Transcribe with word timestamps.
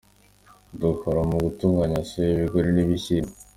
Dukora 0.79 1.19
mu 1.29 1.37
gutunganya 1.45 1.99
Soya, 2.09 2.31
Ibigori, 2.37 2.69
n’ibishyimbo”. 2.73 3.33